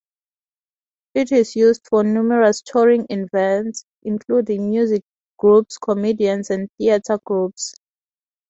It 1.13 1.31
is 1.31 1.55
used 1.55 1.85
for 1.87 2.03
numerous 2.03 2.63
touring 2.63 3.05
events, 3.11 3.85
including 4.01 4.67
music 4.71 5.03
groups, 5.37 5.77
comedians 5.77 6.49
and 6.49 6.69
theatre 6.79 7.19
groups. 7.23 7.75